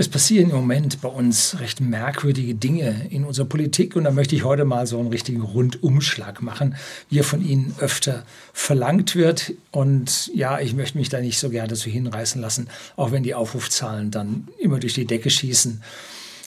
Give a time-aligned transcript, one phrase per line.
[0.00, 4.34] Es passieren im Moment bei uns recht merkwürdige Dinge in unserer Politik und da möchte
[4.34, 6.74] ich heute mal so einen richtigen Rundumschlag machen,
[7.10, 8.24] wie er von Ihnen öfter
[8.54, 9.52] verlangt wird.
[9.70, 13.34] Und ja, ich möchte mich da nicht so gerne dazu hinreißen lassen, auch wenn die
[13.34, 15.82] Aufrufzahlen dann immer durch die Decke schießen.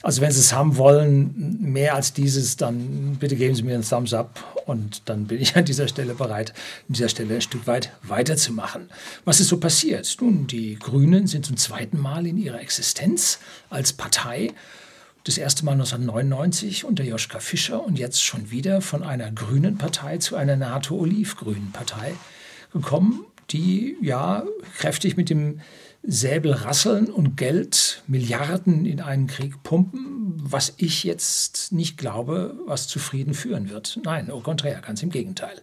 [0.04, 3.88] Also wenn Sie es haben wollen, mehr als dieses, dann bitte geben Sie mir einen
[3.88, 6.52] Thumbs up und dann bin ich an dieser Stelle bereit,
[6.90, 8.90] an dieser Stelle ein Stück weit weiterzumachen.
[9.24, 10.18] Was ist so passiert?
[10.20, 14.50] Nun, die Grünen sind zum zweiten Mal in ihrer Existenz als Partei
[15.24, 20.18] das erste Mal 1999 unter Joschka Fischer und jetzt schon wieder von einer grünen Partei
[20.18, 22.14] zu einer NATO-Olivgrünen Partei
[22.74, 24.44] gekommen, die ja
[24.78, 25.62] kräftig mit dem
[26.06, 32.88] Säbel rasseln und Geld, Milliarden in einen Krieg pumpen, was ich jetzt nicht glaube, was
[32.90, 34.00] zu Frieden führen wird.
[34.04, 35.62] Nein, au contraire, ganz im Gegenteil.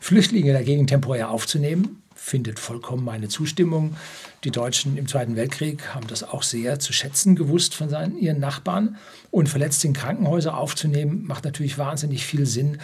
[0.00, 3.96] Flüchtlinge dagegen temporär aufzunehmen, findet vollkommen meine Zustimmung.
[4.44, 8.40] Die Deutschen im Zweiten Weltkrieg haben das auch sehr zu schätzen gewusst von seinen, ihren
[8.40, 8.96] Nachbarn.
[9.30, 12.78] Und Verletzte in Krankenhäuser aufzunehmen, macht natürlich wahnsinnig viel Sinn,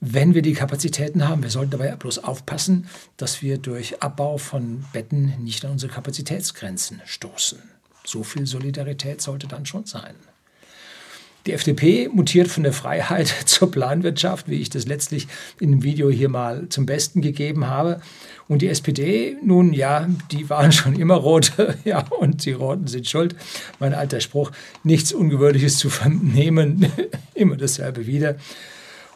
[0.00, 1.42] wenn wir die Kapazitäten haben.
[1.42, 7.02] Wir sollten dabei bloß aufpassen, dass wir durch Abbau von Betten nicht an unsere Kapazitätsgrenzen
[7.04, 7.58] stoßen.
[8.04, 10.14] So viel Solidarität sollte dann schon sein.
[11.46, 15.28] Die FDP mutiert von der Freiheit zur Planwirtschaft, wie ich das letztlich
[15.60, 18.00] in dem Video hier mal zum Besten gegeben habe.
[18.48, 21.52] Und die SPD, nun ja, die waren schon immer rot,
[21.84, 23.34] ja, und die Roten sind schuld.
[23.78, 24.52] Mein alter Spruch,
[24.84, 26.86] nichts Ungewöhnliches zu vernehmen,
[27.34, 28.36] immer dasselbe wieder.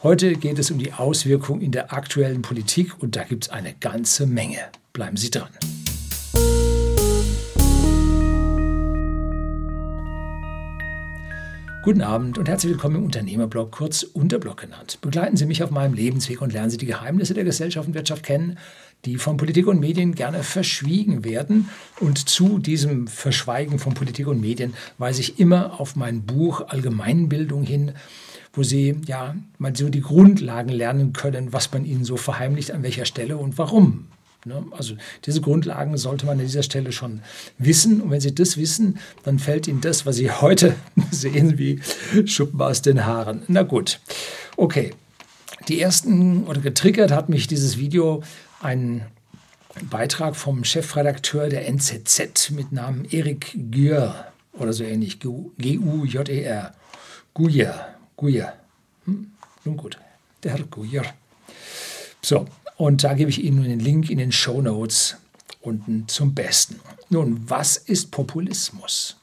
[0.03, 3.73] Heute geht es um die Auswirkungen in der aktuellen Politik und da gibt es eine
[3.73, 4.59] ganze Menge.
[4.93, 5.47] Bleiben Sie dran.
[11.85, 14.99] Guten Abend und herzlich willkommen im Unternehmerblog, kurz Unterblog genannt.
[15.03, 18.25] Begleiten Sie mich auf meinem Lebensweg und lernen Sie die Geheimnisse der Gesellschaft und Wirtschaft
[18.25, 18.59] kennen,
[19.05, 21.69] die von Politik und Medien gerne verschwiegen werden.
[22.01, 27.63] Und zu diesem Verschweigen von Politik und Medien weise ich immer auf mein Buch Allgemeinbildung
[27.63, 27.93] hin,
[28.53, 32.83] wo sie ja mal so die Grundlagen lernen können, was man ihnen so verheimlicht, an
[32.83, 34.09] welcher Stelle und warum.
[34.45, 34.65] Ne?
[34.73, 34.95] Also
[35.25, 37.21] diese Grundlagen sollte man an dieser Stelle schon
[37.59, 38.01] wissen.
[38.01, 40.75] Und wenn Sie das wissen, dann fällt Ihnen das, was Sie heute
[41.11, 41.81] sehen, wie
[42.27, 43.43] Schuppen aus den Haaren.
[43.49, 44.01] Na gut,
[44.57, 44.93] okay.
[45.69, 48.25] Die ersten oder getriggert hat mich dieses Video
[48.61, 49.07] ein
[49.91, 56.75] Beitrag vom Chefredakteur der NZZ mit Namen Erik Gühr oder so ähnlich, G-U-J-E-R.
[57.33, 57.95] Guyer.
[58.23, 58.55] Guyer.
[59.05, 59.33] Hm?
[59.65, 59.99] Nun gut,
[60.45, 61.05] der Herr Guyer.
[62.23, 62.47] So,
[62.77, 65.17] und da gebe ich Ihnen den Link in den Show Notes
[65.61, 66.79] unten zum Besten.
[67.11, 69.17] Nun, was ist Populismus?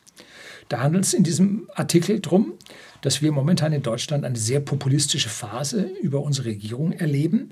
[0.68, 2.54] Da handelt es in diesem Artikel darum,
[3.02, 7.52] dass wir momentan in Deutschland eine sehr populistische Phase über unsere Regierung erleben.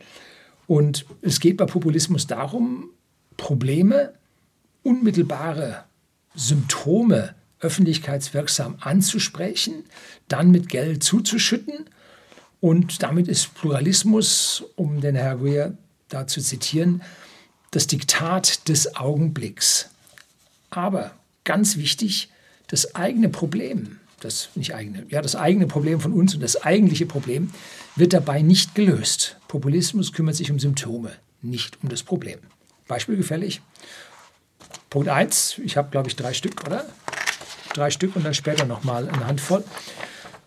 [0.68, 2.90] Und es geht bei Populismus darum,
[3.38, 4.13] Probleme,
[4.84, 5.86] unmittelbare
[6.36, 9.84] Symptome öffentlichkeitswirksam anzusprechen,
[10.28, 11.85] dann mit Geld zuzuschütten.
[12.59, 15.78] Und damit ist Pluralismus, um den Herr Guer
[16.09, 17.01] da zu zitieren,
[17.72, 19.90] das Diktat des Augenblicks.
[20.69, 21.12] Aber
[21.44, 22.29] ganz wichtig,
[22.68, 27.06] das eigene Problem, das nicht eigene, ja, das eigene Problem von uns und das eigentliche
[27.06, 27.51] Problem
[27.95, 29.38] wird dabei nicht gelöst.
[29.47, 32.39] Populismus kümmert sich um Symptome, nicht um das Problem.
[32.88, 33.62] Beispiel gefällig.
[34.89, 36.85] Punkt 1, ich habe glaube ich drei Stück, oder?
[37.77, 39.63] Drei Stück und dann später nochmal eine Handvoll.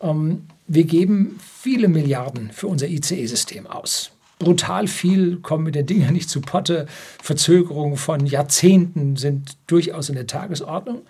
[0.00, 4.10] Ähm, wir geben viele Milliarden für unser ICE-System aus.
[4.38, 6.86] Brutal viel kommen mit den Dingen nicht zu Potte.
[7.22, 11.02] Verzögerungen von Jahrzehnten sind durchaus in der Tagesordnung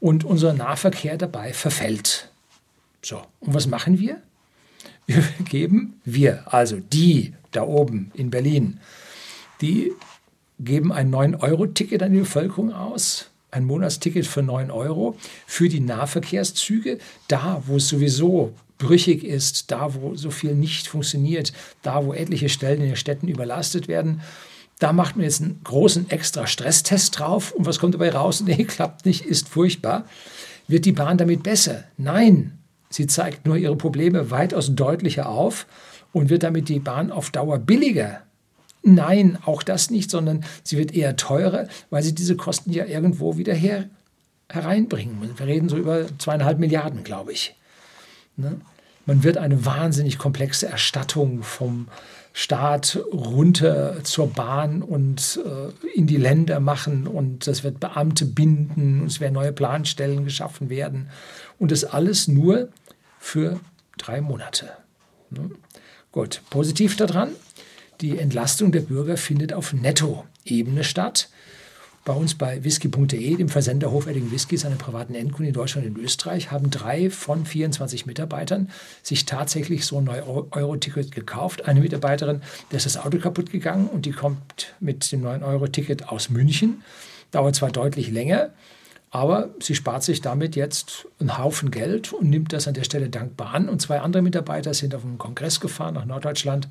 [0.00, 2.30] und unser Nahverkehr dabei verfällt.
[3.02, 4.22] So, und was machen wir?
[5.06, 8.78] Wir geben, wir, also die da oben in Berlin,
[9.62, 9.92] die
[10.60, 15.16] geben ein 9-Euro-Ticket an die Bevölkerung aus ein Monatsticket für 9 Euro
[15.46, 16.98] für die Nahverkehrszüge,
[17.28, 22.48] da wo es sowieso brüchig ist, da wo so viel nicht funktioniert, da wo etliche
[22.48, 24.22] Stellen in den Städten überlastet werden.
[24.78, 28.40] Da macht man jetzt einen großen extra Stresstest drauf und was kommt dabei raus?
[28.46, 30.04] Nee, klappt nicht, ist furchtbar.
[30.68, 31.84] Wird die Bahn damit besser?
[31.96, 32.58] Nein,
[32.88, 35.66] sie zeigt nur ihre Probleme weitaus deutlicher auf
[36.12, 38.22] und wird damit die Bahn auf Dauer billiger.
[38.82, 43.36] Nein, auch das nicht, sondern sie wird eher teurer, weil sie diese Kosten ja irgendwo
[43.36, 43.88] wieder her,
[44.48, 45.16] hereinbringen.
[45.36, 47.56] Wir reden so über zweieinhalb Milliarden, glaube ich.
[48.36, 48.60] Ne?
[49.04, 51.88] Man wird eine wahnsinnig komplexe Erstattung vom
[52.32, 59.00] Staat runter zur Bahn und äh, in die Länder machen und das wird Beamte binden
[59.00, 61.08] und es werden neue Planstellen geschaffen werden
[61.58, 62.68] und das alles nur
[63.18, 63.58] für
[63.96, 64.70] drei Monate.
[65.30, 65.50] Ne?
[66.12, 67.30] Gut, positiv daran,
[68.00, 71.28] die Entlastung der Bürger findet auf Nettoebene statt.
[72.04, 76.04] bei uns bei whisky.de, dem Versender hochwertigen Whiskys an privaten Endkunden in Deutschland und in
[76.04, 78.70] Österreich, haben drei von 24 Mitarbeitern
[79.02, 81.66] sich tatsächlich so ein 9-Euro-Ticket gekauft.
[81.66, 82.40] Eine Mitarbeiterin,
[82.70, 86.82] der ist das Auto kaputt gegangen und die kommt mit dem 9-Euro-Ticket aus München.
[87.30, 88.50] Dauert zwar deutlich länger,
[89.10, 93.10] aber sie spart sich damit jetzt einen Haufen Geld und nimmt das an der Stelle
[93.10, 93.68] dankbar an.
[93.68, 96.68] Und zwei andere Mitarbeiter sind auf einen Kongress gefahren nach Norddeutschland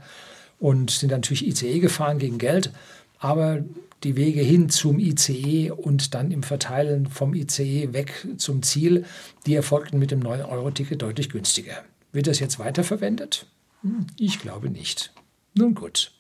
[0.60, 2.72] und sind natürlich ICE gefahren gegen Geld.
[3.20, 3.64] Aber
[4.04, 9.06] die Wege hin zum ICE und dann im Verteilen vom ICE weg zum Ziel,
[9.46, 11.84] die erfolgten mit dem 9-Euro-Ticket deutlich günstiger.
[12.12, 13.48] Wird das jetzt weiterverwendet?
[13.82, 15.12] Hm, ich glaube nicht.
[15.56, 16.12] Nun gut.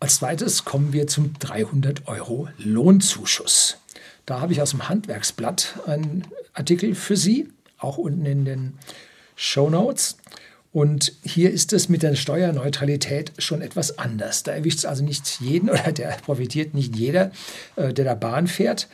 [0.00, 3.76] Als zweites kommen wir zum 300 Euro Lohnzuschuss.
[4.26, 7.48] Da habe ich aus dem Handwerksblatt einen Artikel für Sie,
[7.78, 8.78] auch unten in den
[9.36, 10.16] Show Notes.
[10.72, 14.42] Und hier ist es mit der Steuerneutralität schon etwas anders.
[14.42, 17.30] Da erwischt es also nicht jeden oder der profitiert nicht jeder,
[17.76, 18.88] äh, der da Bahn fährt,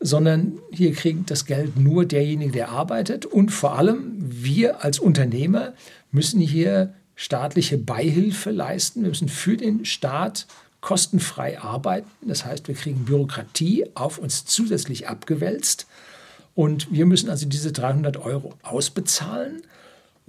[0.00, 3.26] sondern hier kriegt das Geld nur derjenige, der arbeitet.
[3.26, 5.74] Und vor allem wir als Unternehmer
[6.10, 9.02] müssen hier staatliche Beihilfe leisten.
[9.02, 10.46] Wir müssen für den Staat
[10.80, 12.08] kostenfrei arbeiten.
[12.22, 15.86] Das heißt, wir kriegen Bürokratie auf uns zusätzlich abgewälzt.
[16.54, 19.62] Und wir müssen also diese 300 Euro ausbezahlen.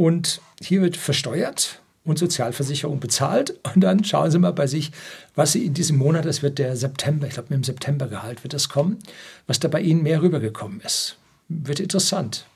[0.01, 3.59] Und hier wird versteuert und Sozialversicherung bezahlt.
[3.75, 4.91] Und dann schauen Sie mal bei sich,
[5.35, 8.55] was Sie in diesem Monat, das wird der September, ich glaube mit dem Septembergehalt wird
[8.55, 8.97] das kommen,
[9.45, 11.17] was da bei Ihnen mehr rübergekommen ist.
[11.49, 12.47] Wird interessant.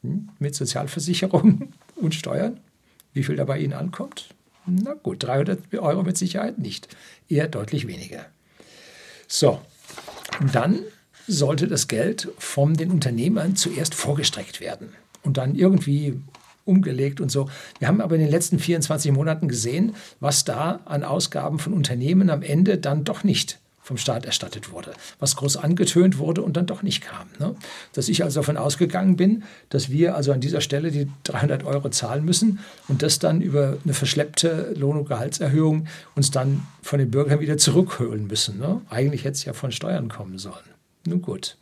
[0.00, 0.30] Hm?
[0.38, 2.58] Mit Sozialversicherung und Steuern,
[3.12, 4.30] wie viel da bei Ihnen ankommt?
[4.64, 6.88] Na gut, 300 Euro mit Sicherheit nicht,
[7.28, 8.24] eher deutlich weniger.
[9.28, 9.60] So,
[10.40, 10.78] und dann
[11.28, 16.18] sollte das Geld von den Unternehmern zuerst vorgestreckt werden und dann irgendwie
[16.64, 17.48] umgelegt und so.
[17.78, 22.30] Wir haben aber in den letzten 24 Monaten gesehen, was da an Ausgaben von Unternehmen
[22.30, 26.66] am Ende dann doch nicht vom Staat erstattet wurde, was groß angetönt wurde und dann
[26.66, 27.26] doch nicht kam.
[27.40, 27.56] Ne?
[27.92, 31.90] Dass ich also davon ausgegangen bin, dass wir also an dieser Stelle die 300 Euro
[31.90, 37.10] zahlen müssen und das dann über eine verschleppte Lohn- und Gehaltserhöhung uns dann von den
[37.10, 38.58] Bürgern wieder zurückholen müssen.
[38.58, 38.80] Ne?
[38.88, 40.54] Eigentlich hätte es ja von Steuern kommen sollen.
[41.04, 41.56] Nun gut.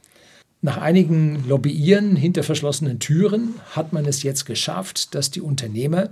[0.62, 6.10] Nach einigen Lobbyieren hinter verschlossenen Türen hat man es jetzt geschafft, dass die Unternehmer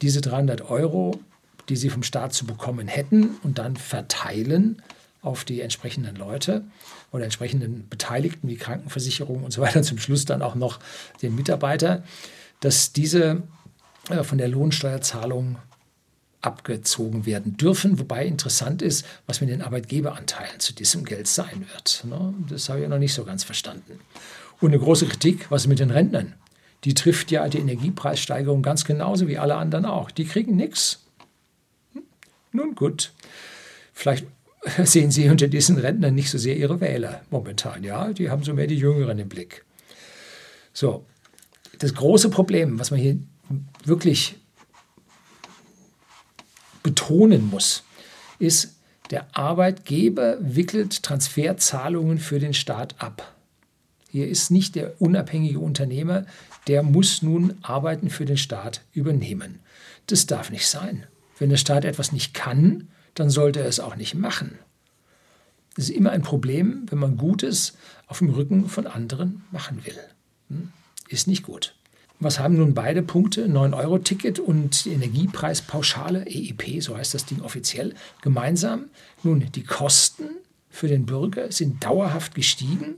[0.00, 1.20] diese 300 Euro,
[1.68, 4.80] die sie vom Staat zu bekommen hätten, und dann verteilen
[5.20, 6.64] auf die entsprechenden Leute
[7.12, 10.80] oder entsprechenden Beteiligten wie Krankenversicherung und so weiter, zum Schluss dann auch noch
[11.20, 12.02] den Mitarbeiter,
[12.60, 13.42] dass diese
[14.08, 15.58] äh, von der Lohnsteuerzahlung
[16.42, 17.98] abgezogen werden dürfen.
[17.98, 22.04] Wobei interessant ist, was mit den Arbeitgeberanteilen zu diesem Geld sein wird.
[22.08, 22.34] Ne?
[22.48, 24.00] Das habe ich noch nicht so ganz verstanden.
[24.60, 26.34] Und eine große Kritik, was mit den Rentnern?
[26.84, 30.10] Die trifft ja die Energiepreissteigerung ganz genauso wie alle anderen auch.
[30.10, 31.04] Die kriegen nichts.
[31.92, 32.02] Hm?
[32.52, 33.12] Nun gut,
[33.92, 34.26] vielleicht
[34.84, 37.84] sehen Sie unter diesen Rentnern nicht so sehr Ihre Wähler momentan.
[37.84, 39.64] Ja, die haben so mehr die Jüngeren im Blick.
[40.72, 41.04] So,
[41.78, 43.18] das große Problem, was man hier
[43.84, 44.36] wirklich
[46.82, 47.84] betonen muss,
[48.38, 48.74] ist,
[49.10, 53.34] der Arbeitgeber wickelt Transferzahlungen für den Staat ab.
[54.08, 56.24] Hier ist nicht der unabhängige Unternehmer,
[56.66, 59.58] der muss nun Arbeiten für den Staat übernehmen.
[60.06, 61.06] Das darf nicht sein.
[61.38, 64.58] Wenn der Staat etwas nicht kann, dann sollte er es auch nicht machen.
[65.76, 67.74] Es ist immer ein Problem, wenn man Gutes
[68.06, 69.98] auf dem Rücken von anderen machen will.
[70.48, 70.72] Hm?
[71.08, 71.74] Ist nicht gut.
[72.22, 77.94] Was haben nun beide Punkte, 9-Euro-Ticket und die Energiepreispauschale, EIP, so heißt das Ding offiziell,
[78.20, 78.84] gemeinsam?
[79.24, 80.28] Nun, die Kosten
[80.70, 82.94] für den Bürger sind dauerhaft gestiegen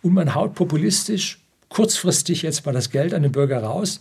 [0.00, 4.00] und man haut populistisch kurzfristig jetzt mal das Geld an den Bürger raus,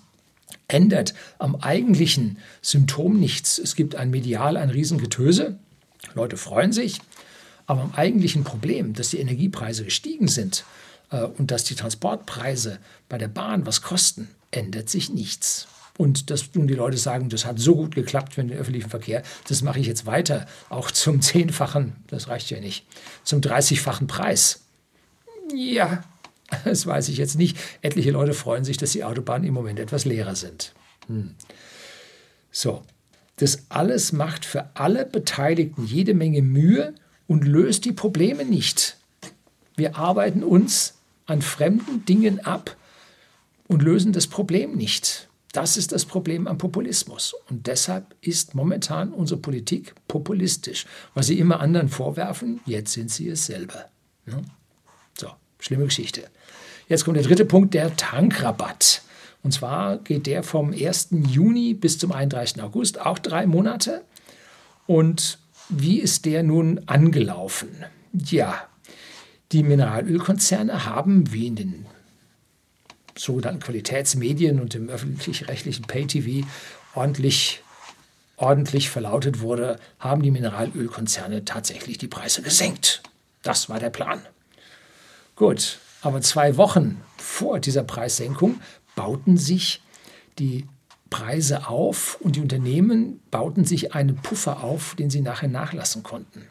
[0.70, 3.58] ändert am eigentlichen Symptom nichts.
[3.58, 5.60] Es gibt ein Medial, ein Riesengetöse,
[6.14, 7.02] Leute freuen sich,
[7.66, 10.64] aber am eigentlichen Problem, dass die Energiepreise gestiegen sind
[11.10, 12.80] äh, und dass die Transportpreise
[13.10, 15.68] bei der Bahn was kosten, ändert sich nichts.
[15.98, 19.22] Und dass nun die Leute sagen, das hat so gut geklappt für den öffentlichen Verkehr,
[19.48, 22.86] das mache ich jetzt weiter, auch zum zehnfachen, das reicht ja nicht,
[23.24, 24.62] zum 30-fachen Preis.
[25.54, 26.04] Ja,
[26.66, 27.58] das weiß ich jetzt nicht.
[27.82, 30.74] Etliche Leute freuen sich, dass die Autobahnen im Moment etwas leerer sind.
[31.08, 31.36] Hm.
[32.52, 32.82] So,
[33.38, 36.94] das alles macht für alle Beteiligten jede Menge Mühe
[37.28, 38.98] und löst die Probleme nicht.
[39.76, 40.96] Wir arbeiten uns
[41.26, 42.76] an fremden Dingen ab,
[43.74, 45.30] und lösen das Problem nicht.
[45.52, 47.34] Das ist das Problem am Populismus.
[47.50, 50.86] Und deshalb ist momentan unsere Politik populistisch.
[51.16, 53.86] Was sie immer anderen vorwerfen, jetzt sind sie es selber.
[54.28, 54.40] Ja?
[55.20, 55.28] So,
[55.58, 56.30] schlimme Geschichte.
[56.88, 59.02] Jetzt kommt der dritte Punkt, der Tankrabatt.
[59.42, 61.10] Und zwar geht der vom 1.
[61.28, 62.62] Juni bis zum 31.
[62.62, 64.04] August, auch drei Monate.
[64.86, 65.40] Und
[65.70, 67.70] wie ist der nun angelaufen?
[68.14, 68.68] Ja,
[69.52, 71.86] Die Mineralölkonzerne haben, wie in den
[73.16, 76.48] sogenannten Qualitätsmedien und im öffentlich-rechtlichen Pay-TV
[76.96, 77.62] ordentlich,
[78.38, 83.04] ordentlich verlautet wurde, haben die Mineralölkonzerne tatsächlich die Preise gesenkt.
[83.42, 84.22] Das war der Plan.
[85.36, 88.60] Gut, aber zwei Wochen vor dieser Preissenkung
[88.96, 89.82] bauten sich
[90.40, 90.68] die
[91.10, 96.48] Preise auf und die Unternehmen bauten sich einen Puffer auf, den sie nachher nachlassen konnten.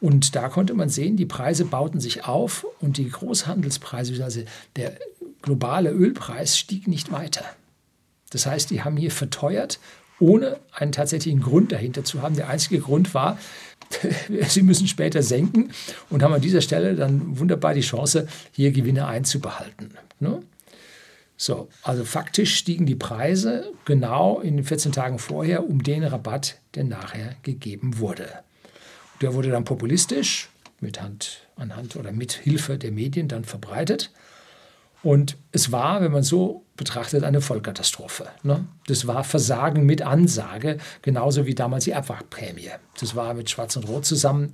[0.00, 4.42] Und da konnte man sehen, die Preise bauten sich auf und die Großhandelspreise, also
[4.76, 4.96] der
[5.42, 7.44] globale Ölpreis stieg nicht weiter.
[8.30, 9.78] Das heißt, die haben hier verteuert,
[10.20, 12.34] ohne einen tatsächlichen Grund dahinter zu haben.
[12.34, 13.38] Der einzige Grund war,
[14.48, 15.70] sie müssen später senken
[16.10, 19.94] und haben an dieser Stelle dann wunderbar die Chance, hier Gewinne einzubehalten.
[20.20, 20.42] Ne?
[21.36, 26.58] So, also faktisch stiegen die Preise genau in den 14 Tagen vorher um den Rabatt,
[26.74, 28.28] der nachher gegeben wurde.
[29.20, 30.48] Der wurde dann populistisch
[30.80, 34.10] mit Hand, anhand oder mit Hilfe der Medien dann verbreitet.
[35.02, 38.26] Und es war, wenn man so betrachtet, eine Vollkatastrophe.
[38.42, 38.64] Ne?
[38.86, 42.70] Das war Versagen mit Ansage, genauso wie damals die Abwrackprämie.
[42.98, 44.52] Das war mit Schwarz und Rot zusammen.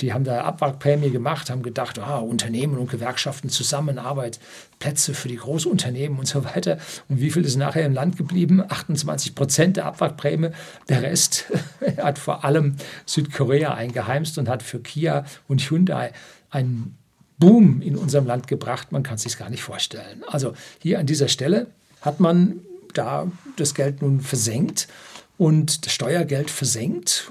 [0.00, 4.40] Die haben da Abwrackprämie gemacht, haben gedacht, ah, Unternehmen und Gewerkschaften Zusammenarbeit,
[4.78, 6.78] Plätze für die Großunternehmen und so weiter.
[7.08, 8.62] Und wie viel ist nachher im Land geblieben?
[8.66, 10.50] 28 Prozent der Abwrackprämie.
[10.88, 11.46] Der Rest
[11.98, 16.12] hat vor allem Südkorea eingeheimst und hat für Kia und Hyundai
[16.50, 16.98] einen
[17.42, 18.92] Boom in unserem Land gebracht.
[18.92, 20.22] Man kann es sich gar nicht vorstellen.
[20.28, 21.66] Also hier an dieser Stelle
[22.00, 22.60] hat man
[22.94, 24.86] da das Geld nun versenkt
[25.38, 27.30] und das Steuergeld versenkt,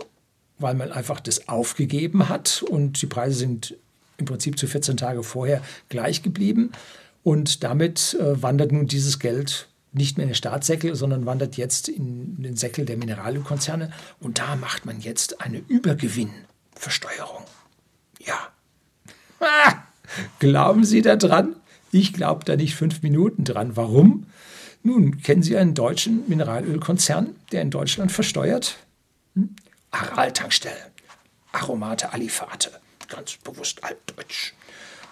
[0.60, 3.77] weil man einfach das aufgegeben hat und die Preise sind
[4.18, 6.74] im Prinzip zu 14 Tage vorher gleich geblieben.
[7.24, 11.88] Und damit äh, wandert nun dieses Geld nicht mehr in den Staatssäckel, sondern wandert jetzt
[11.88, 13.94] in den Säckel der Mineralölkonzerne.
[14.20, 17.44] Und da macht man jetzt eine Übergewinnversteuerung.
[18.20, 18.50] Ja.
[19.39, 19.81] Ah!
[20.39, 21.56] Glauben Sie da dran?
[21.91, 23.75] Ich glaube da nicht fünf Minuten dran.
[23.75, 24.25] Warum?
[24.84, 28.77] Nun, kennen Sie einen deutschen Mineralölkonzern, der in Deutschland versteuert?
[29.36, 29.56] Hm?
[29.91, 30.75] Aral-Tankstelle,
[31.51, 32.72] Aromate Alifate,
[33.08, 34.53] ganz bewusst altdeutsch.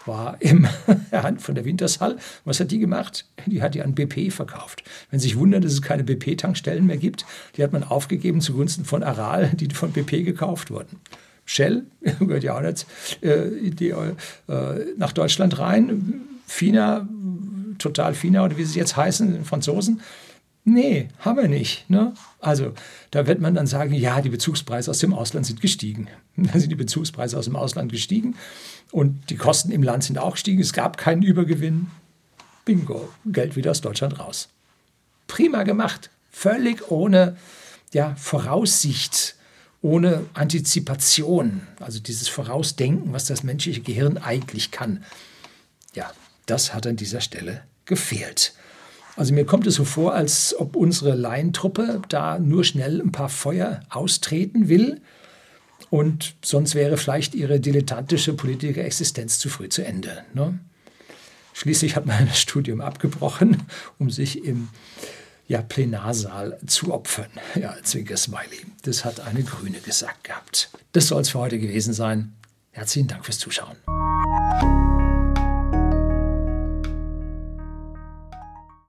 [0.05, 0.67] War im
[1.11, 2.17] Hand von der Wintershall.
[2.45, 3.25] Was hat die gemacht?
[3.45, 4.83] Die hat die an BP verkauft.
[5.11, 7.25] Wenn Sie sich wundern, dass es keine BP-Tankstellen mehr gibt,
[7.57, 10.99] die hat man aufgegeben zugunsten von Aral, die von BP gekauft wurden.
[11.49, 11.87] Shell
[12.19, 12.85] gehört ja auch nicht
[13.21, 14.13] äh, die, äh,
[14.97, 16.21] nach Deutschland rein.
[16.45, 17.09] FINA,
[17.79, 20.01] total FINA oder wie sie jetzt heißen, Franzosen.
[20.63, 21.89] Nee, haben wir nicht.
[21.89, 22.13] Ne?
[22.39, 22.73] Also
[23.09, 26.07] da wird man dann sagen, ja, die Bezugspreise aus dem Ausland sind gestiegen.
[26.35, 28.35] Da sind die Bezugspreise aus dem Ausland gestiegen
[28.91, 30.61] und die Kosten im Land sind auch gestiegen.
[30.61, 31.87] Es gab keinen Übergewinn.
[32.63, 34.49] Bingo, Geld wieder aus Deutschland raus.
[35.27, 37.35] Prima gemacht, völlig ohne
[37.91, 39.35] ja, Voraussicht
[39.81, 45.03] ohne Antizipation, also dieses Vorausdenken, was das menschliche Gehirn eigentlich kann.
[45.93, 46.11] Ja,
[46.45, 48.53] das hat an dieser Stelle gefehlt.
[49.15, 53.29] Also mir kommt es so vor, als ob unsere Laientruppe da nur schnell ein paar
[53.29, 55.01] Feuer austreten will
[55.89, 60.23] und sonst wäre vielleicht ihre dilettantische politische Existenz zu früh zu Ende.
[60.33, 60.59] Ne?
[61.53, 63.63] Schließlich hat man das Studium abgebrochen,
[63.97, 64.69] um sich im
[65.49, 67.31] ja, Plenarsaal zu opfern.
[67.59, 68.65] Ja, Zwinker-Smiley.
[68.83, 70.69] Das hat eine Grüne gesagt gehabt.
[70.93, 72.35] Das soll es für heute gewesen sein.
[72.71, 73.75] Herzlichen Dank fürs Zuschauen.